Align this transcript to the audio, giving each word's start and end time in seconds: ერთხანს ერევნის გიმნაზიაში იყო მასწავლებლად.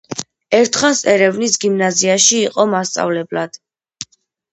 ერთხანს 0.59 1.01
ერევნის 1.11 1.57
გიმნაზიაში 1.65 2.39
იყო 2.47 2.65
მასწავლებლად. 2.73 3.61